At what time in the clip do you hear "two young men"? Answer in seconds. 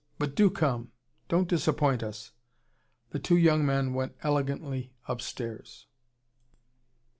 3.19-3.93